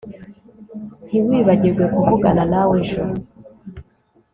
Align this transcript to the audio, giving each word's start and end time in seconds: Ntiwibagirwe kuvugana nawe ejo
Ntiwibagirwe 1.07 1.83
kuvugana 1.95 2.43
nawe 2.51 2.73
ejo 2.81 3.03